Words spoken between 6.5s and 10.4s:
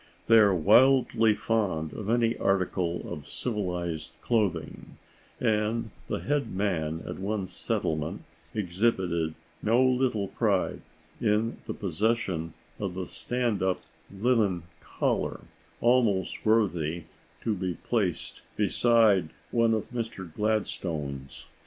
man at one settlement exhibited no little